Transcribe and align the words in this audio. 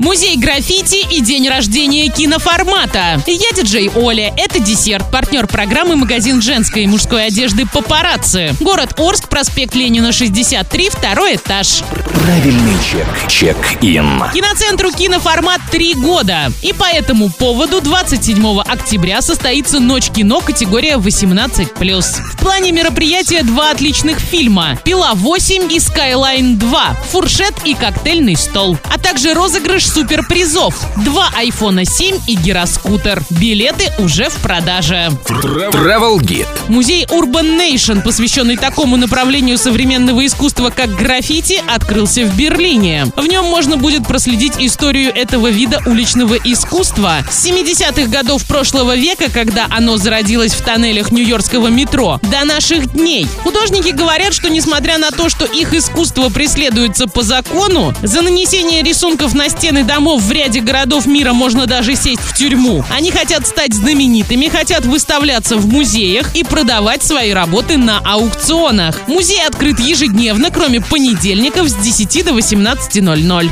Музей 0.00 0.36
граффити 0.36 1.04
и 1.12 1.20
день 1.20 1.48
рождения 1.48 2.08
киноформата. 2.08 3.20
Я 3.26 3.50
диджей 3.56 3.90
Оля. 3.96 4.32
Это 4.36 4.60
десерт. 4.60 5.10
Партнер 5.10 5.48
программы 5.48 5.96
магазин 5.96 6.40
женской 6.40 6.84
и 6.84 6.86
мужской 6.86 7.26
одежды 7.26 7.66
«Папарацци». 7.66 8.54
Город 8.60 8.94
Орск, 8.96 9.28
проспект 9.28 9.74
Ленина, 9.74 10.12
63, 10.12 10.90
второй 10.90 11.34
этаж. 11.34 11.82
Правильный 12.14 12.76
чек. 12.88 13.08
Check-in. 13.28 14.22
Киноцентру 14.32 14.92
«Киноформат» 14.92 15.60
три 15.72 15.94
года. 15.94 16.52
И 16.62 16.72
по 16.72 16.84
этому 16.84 17.28
поводу 17.28 17.80
27 17.80 18.60
октября 18.60 19.20
состоится 19.20 19.80
Ночь 19.80 20.10
кино 20.10 20.40
категория 20.40 20.94
18+. 20.94 21.72
В 22.04 22.36
плане 22.36 22.70
мероприятия 22.70 23.42
два 23.42 23.72
отличных 23.72 24.20
фильма. 24.20 24.78
«Пила 24.84 25.14
8» 25.14 25.72
и 25.74 25.80
«Skyline 25.80 26.56
2», 26.56 26.96
«Фуршет» 27.10 27.54
и 27.64 27.74
«Коктейльный 27.74 28.36
стол». 28.36 28.78
А 28.84 28.96
также 28.96 29.34
розыгрыш 29.34 29.87
суперпризов. 29.88 30.74
Два 31.04 31.30
айфона 31.36 31.84
7 31.84 32.18
и 32.26 32.34
гироскутер. 32.36 33.22
Билеты 33.30 33.92
уже 33.98 34.28
в 34.28 34.34
продаже. 34.36 35.10
Travel 35.26 36.18
Guide. 36.18 36.46
Музей 36.68 37.04
Urban 37.06 37.58
Nation, 37.58 38.02
посвященный 38.02 38.56
такому 38.56 38.96
направлению 38.96 39.58
современного 39.58 40.24
искусства, 40.26 40.70
как 40.70 40.94
граффити, 40.94 41.62
открылся 41.66 42.24
в 42.24 42.36
Берлине. 42.36 43.06
В 43.16 43.26
нем 43.26 43.46
можно 43.46 43.76
будет 43.76 44.06
проследить 44.06 44.54
историю 44.58 45.14
этого 45.14 45.48
вида 45.48 45.80
уличного 45.86 46.34
искусства 46.34 47.16
с 47.30 47.46
70-х 47.46 48.08
годов 48.08 48.44
прошлого 48.44 48.96
века, 48.96 49.30
когда 49.32 49.66
оно 49.70 49.96
зародилось 49.96 50.52
в 50.52 50.62
тоннелях 50.62 51.10
нью-йоркского 51.10 51.68
метро, 51.68 52.20
до 52.22 52.44
наших 52.44 52.92
дней. 52.92 53.26
Художники 53.42 53.90
говорят, 53.90 54.34
что 54.34 54.48
несмотря 54.50 54.98
на 54.98 55.10
то, 55.10 55.28
что 55.28 55.44
их 55.44 55.72
искусство 55.72 56.28
преследуется 56.28 57.06
по 57.06 57.22
закону, 57.22 57.94
за 58.02 58.22
нанесение 58.22 58.82
рисунков 58.82 59.34
на 59.34 59.48
стены 59.48 59.77
домов 59.82 60.22
в 60.22 60.32
ряде 60.32 60.60
городов 60.60 61.06
мира 61.06 61.32
можно 61.32 61.66
даже 61.66 61.94
сесть 61.94 62.20
в 62.20 62.34
тюрьму. 62.36 62.84
Они 62.90 63.10
хотят 63.10 63.46
стать 63.46 63.74
знаменитыми, 63.74 64.48
хотят 64.48 64.84
выставляться 64.84 65.56
в 65.56 65.66
музеях 65.66 66.34
и 66.34 66.44
продавать 66.44 67.02
свои 67.02 67.32
работы 67.32 67.76
на 67.76 67.98
аукционах. 67.98 68.96
Музей 69.06 69.44
открыт 69.46 69.78
ежедневно, 69.80 70.50
кроме 70.50 70.80
понедельников 70.80 71.68
с 71.68 71.74
10 71.74 72.24
до 72.24 72.32
18.00. 72.32 73.50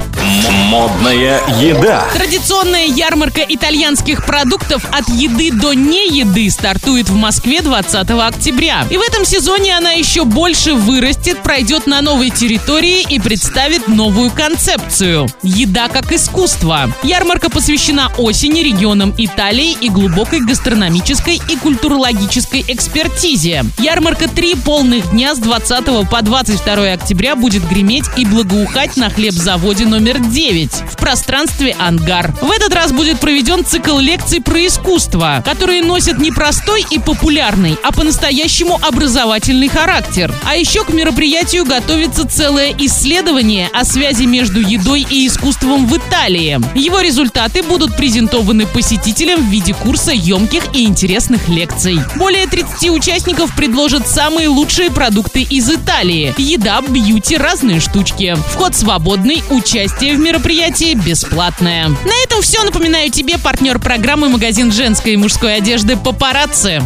Модная 0.69 1.41
еда. 1.61 2.05
Традиционная 2.13 2.87
ярмарка 2.87 3.43
итальянских 3.49 4.25
продуктов 4.27 4.85
от 4.93 5.09
еды 5.09 5.51
до 5.53 5.73
не 5.73 6.09
еды 6.09 6.51
стартует 6.51 7.09
в 7.09 7.15
Москве 7.15 7.63
20 7.63 8.11
октября. 8.11 8.87
И 8.91 8.97
в 8.97 9.01
этом 9.01 9.25
сезоне 9.25 9.77
она 9.77 9.93
еще 9.93 10.25
больше 10.25 10.75
вырастет, 10.75 11.43
пройдет 11.43 11.87
на 11.87 12.01
новой 12.03 12.31
территории 12.31 13.05
и 13.09 13.19
представит 13.19 13.89
новую 13.89 14.31
концепцию. 14.31 15.29
Еда 15.43 15.89
как 15.89 16.13
искусство. 16.17 16.91
Ярмарка 17.03 17.51
посвящена 17.51 18.11
осени, 18.17 18.61
регионам 18.61 19.15
Италии 19.19 19.77
и 19.81 19.91
глубокой 19.91 20.41
гастрономической 20.41 21.41
и 21.49 21.57
культурологической 21.57 22.65
экспертизе. 22.67 23.65
Ярмарка 23.79 24.29
три 24.29 24.55
полных 24.55 25.11
дня 25.11 25.35
с 25.35 25.39
20 25.39 26.09
по 26.09 26.23
22 26.23 26.93
октября 26.93 27.37
будет 27.37 27.69
греметь 27.69 28.07
и 28.17 28.25
благоухать 28.25 28.97
на 28.97 29.11
хлебзаводе 29.11 29.85
номер 29.85 30.19
9 30.19 30.71
в 30.91 30.97
пространстве 30.97 31.77
«Ангар». 31.79 32.35
В 32.41 32.51
этот 32.51 32.73
раз 32.73 32.93
будет 32.93 33.21
проведен 33.21 33.65
цикл 33.65 33.99
лекций 33.99 34.41
про 34.41 34.67
искусство, 34.67 35.43
которые 35.45 35.83
носят 35.83 36.19
не 36.19 36.33
простой 36.33 36.85
и 36.91 36.99
популярный, 36.99 37.77
а 37.85 37.93
по-настоящему 37.93 38.79
образовательный 38.83 39.69
характер. 39.69 40.35
А 40.45 40.57
еще 40.57 40.83
к 40.85 40.89
мероприятию 40.89 41.67
готовится 41.67 42.27
целое 42.27 42.75
исследование 42.79 43.69
о 43.75 43.85
связи 43.85 44.25
между 44.25 44.61
едой 44.61 45.07
и 45.09 45.27
искусством 45.27 45.87
в 45.87 45.95
Италии. 46.07 46.61
Его 46.79 47.01
результаты 47.01 47.63
будут 47.63 47.97
презентованы 47.97 48.67
посетителям 48.67 49.41
в 49.45 49.51
виде 49.51 49.75
курса 49.75 50.13
емких 50.13 50.75
и 50.75 50.85
интересных 50.85 51.49
лекций. 51.49 51.99
Более 52.17 52.47
30 52.47 52.91
участников 52.91 53.55
предложат 53.57 54.09
самые 54.09 54.49
лучшие 54.49 54.91
продукты 54.91 55.43
из 55.43 55.71
Италии. 55.71 56.35
Еда, 56.39 56.81
бьюти, 56.81 57.37
разные 57.37 57.81
штучки. 57.81 58.37
Вход 58.53 58.75
свободный, 58.75 59.43
участие 59.51 60.17
в 60.17 60.21
мероприятии 60.21 60.95
бесплатное. 60.95 61.89
На 61.89 62.25
этом 62.25 62.43
все. 62.43 62.63
Напоминаю 62.63 63.11
тебе 63.11 63.39
партнер 63.39 63.79
программы 63.79 64.29
магазин 64.29 64.73
женской 64.73 65.15
и 65.15 65.17
мужской 65.17 65.57
одежды 65.57 65.97
«Папарацци». 65.97 66.83